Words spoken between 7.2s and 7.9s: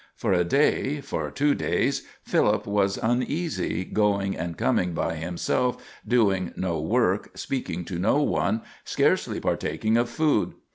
speaking